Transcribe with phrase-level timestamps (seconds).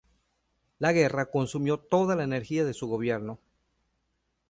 [0.79, 3.37] La guerra consumió toda la energía de su gobierno.